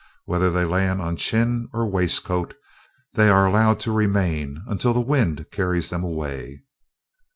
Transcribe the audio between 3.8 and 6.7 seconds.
to remain until the wind carries them away.